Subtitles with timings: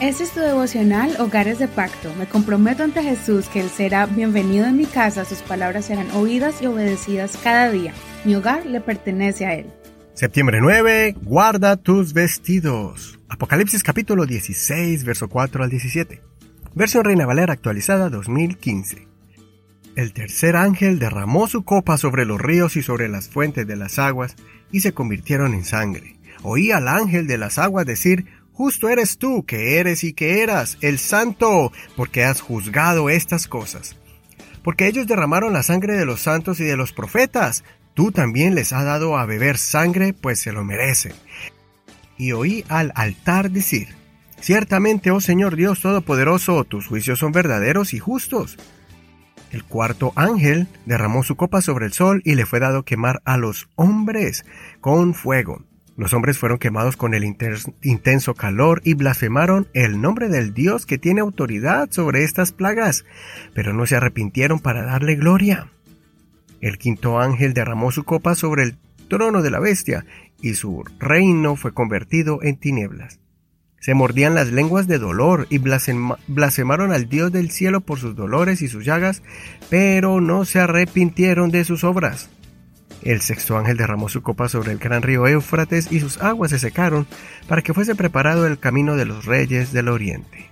[0.00, 2.10] Este es tu devocional Hogares de Pacto.
[2.18, 6.62] Me comprometo ante Jesús que Él será bienvenido en mi casa, sus palabras serán oídas
[6.62, 7.92] y obedecidas cada día.
[8.24, 9.66] Mi hogar le pertenece a Él.
[10.14, 11.16] Septiembre 9.
[11.20, 13.18] Guarda tus vestidos.
[13.28, 16.22] Apocalipsis capítulo 16, verso 4 al 17.
[16.74, 19.06] Versión Reina Valera actualizada 2015.
[19.96, 23.98] El tercer ángel derramó su copa sobre los ríos y sobre las fuentes de las
[23.98, 24.36] aguas,
[24.72, 26.16] y se convirtieron en sangre.
[26.42, 30.78] Oí al ángel de las aguas decir, Justo eres tú, que eres y que eras,
[30.80, 33.96] el santo, porque has juzgado estas cosas.
[34.62, 38.72] Porque ellos derramaron la sangre de los santos y de los profetas, tú también les
[38.72, 41.12] has dado a beber sangre, pues se lo merecen.
[42.18, 44.00] Y oí al altar decir,
[44.40, 48.56] Ciertamente, oh Señor Dios Todopoderoso, tus juicios son verdaderos y justos.
[49.52, 53.36] El cuarto ángel derramó su copa sobre el sol y le fue dado quemar a
[53.36, 54.44] los hombres
[54.80, 55.62] con fuego.
[56.00, 60.96] Los hombres fueron quemados con el intenso calor y blasfemaron el nombre del Dios que
[60.96, 63.04] tiene autoridad sobre estas plagas,
[63.52, 65.70] pero no se arrepintieron para darle gloria.
[66.62, 70.06] El quinto ángel derramó su copa sobre el trono de la bestia,
[70.40, 73.20] y su reino fue convertido en tinieblas.
[73.78, 78.62] Se mordían las lenguas de dolor y blasfemaron al Dios del cielo por sus dolores
[78.62, 79.22] y sus llagas,
[79.68, 82.30] pero no se arrepintieron de sus obras.
[83.02, 86.58] El sexto ángel derramó su copa sobre el gran río Éufrates y sus aguas se
[86.58, 87.06] secaron
[87.48, 90.50] para que fuese preparado el camino de los reyes del oriente.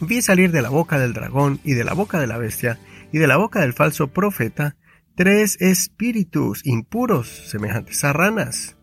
[0.00, 2.78] Vi salir de la boca del dragón y de la boca de la bestia
[3.12, 4.76] y de la boca del falso profeta
[5.14, 8.76] tres espíritus impuros semejantes a ranas,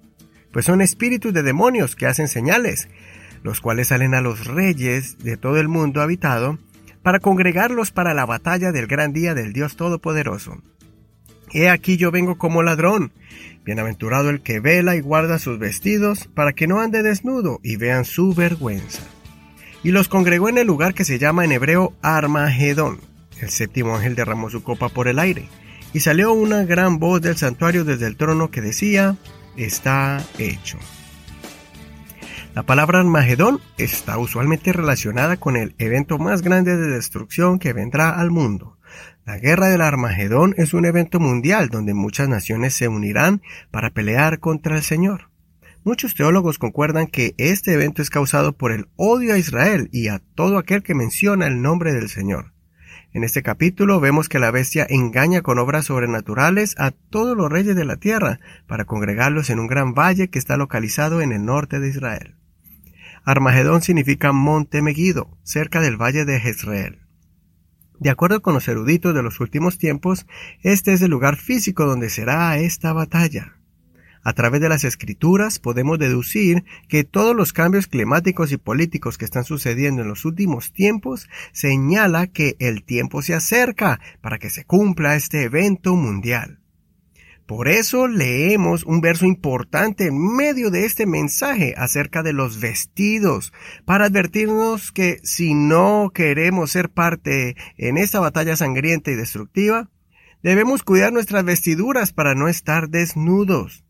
[0.52, 2.90] pues son espíritus de demonios que hacen señales,
[3.44, 6.60] los cuales salen a los reyes de todo el mundo habitado
[7.02, 10.62] para congregarlos para la batalla del gran día del Dios Todopoderoso.
[11.52, 13.12] He aquí yo vengo como ladrón.
[13.64, 18.06] Bienaventurado el que vela y guarda sus vestidos, para que no ande desnudo y vean
[18.06, 19.04] su vergüenza.
[19.84, 23.00] Y los congregó en el lugar que se llama en hebreo Armagedón.
[23.40, 25.48] El séptimo ángel derramó su copa por el aire,
[25.94, 29.16] y salió una gran voz del santuario desde el trono que decía,
[29.56, 30.78] está hecho.
[32.56, 38.10] La palabra Armagedón está usualmente relacionada con el evento más grande de destrucción que vendrá
[38.10, 38.77] al mundo,
[39.28, 44.40] la guerra del Armagedón es un evento mundial donde muchas naciones se unirán para pelear
[44.40, 45.30] contra el Señor.
[45.84, 50.22] Muchos teólogos concuerdan que este evento es causado por el odio a Israel y a
[50.36, 52.54] todo aquel que menciona el nombre del Señor.
[53.12, 57.76] En este capítulo vemos que la bestia engaña con obras sobrenaturales a todos los reyes
[57.76, 61.82] de la tierra para congregarlos en un gran valle que está localizado en el norte
[61.82, 62.36] de Israel.
[63.26, 67.07] Armagedón significa monte Megido, cerca del valle de Jezreel.
[68.00, 70.28] De acuerdo con los eruditos de los últimos tiempos,
[70.62, 73.58] este es el lugar físico donde será esta batalla.
[74.24, 79.26] A través de las escrituras podemos deducir que todos los cambios climáticos y políticos que
[79.26, 84.66] están sucediendo en los últimos tiempos señala que el tiempo se acerca para que se
[84.66, 86.60] cumpla este evento mundial.
[87.48, 93.54] Por eso leemos un verso importante en medio de este mensaje acerca de los vestidos,
[93.86, 99.90] para advertirnos que si no queremos ser parte en esta batalla sangrienta y destructiva,
[100.44, 103.86] debemos cuidar nuestras vestiduras para no estar desnudos.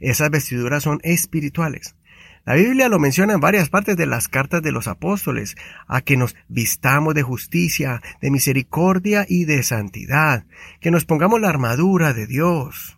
[0.00, 1.96] Esas vestiduras son espirituales.
[2.44, 6.18] La Biblia lo menciona en varias partes de las cartas de los apóstoles, a que
[6.18, 10.44] nos vistamos de justicia, de misericordia y de santidad,
[10.80, 12.97] que nos pongamos la armadura de Dios.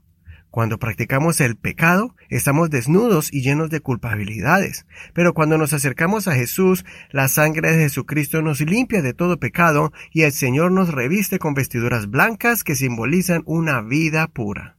[0.51, 4.85] Cuando practicamos el pecado, estamos desnudos y llenos de culpabilidades.
[5.15, 9.93] Pero cuando nos acercamos a Jesús, la sangre de Jesucristo nos limpia de todo pecado
[10.11, 14.77] y el Señor nos reviste con vestiduras blancas que simbolizan una vida pura.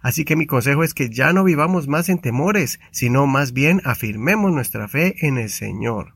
[0.00, 3.82] Así que mi consejo es que ya no vivamos más en temores, sino más bien
[3.84, 6.14] afirmemos nuestra fe en el Señor.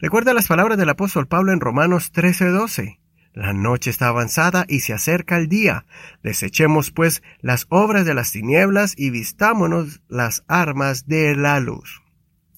[0.00, 2.98] Recuerda las palabras del apóstol Pablo en Romanos 13:12.
[3.32, 5.86] La noche está avanzada y se acerca el día.
[6.22, 12.02] Desechemos pues las obras de las tinieblas y vistámonos las armas de la luz.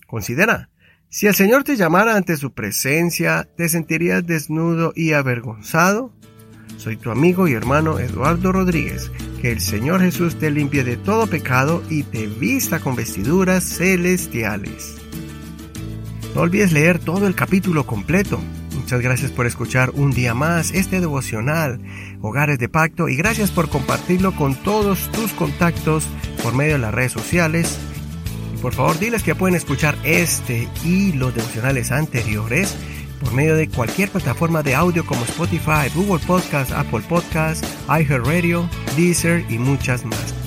[0.07, 0.71] Considera,
[1.11, 6.15] si el Señor te llamara ante su presencia, ¿te sentirías desnudo y avergonzado?
[6.79, 9.13] Soy tu amigo y hermano Eduardo Rodríguez.
[9.43, 14.97] Que el Señor Jesús te limpie de todo pecado y te vista con vestiduras celestiales.
[16.35, 18.41] No olvides leer todo el capítulo completo.
[19.01, 21.81] Gracias por escuchar un día más este devocional,
[22.21, 26.07] Hogares de Pacto, y gracias por compartirlo con todos tus contactos
[26.43, 27.79] por medio de las redes sociales.
[28.55, 32.77] Y por favor, diles que pueden escuchar este y los devocionales anteriores
[33.21, 39.45] por medio de cualquier plataforma de audio como Spotify, Google Podcast, Apple Podcast, iHeartRadio, Deezer
[39.49, 40.42] y muchas más.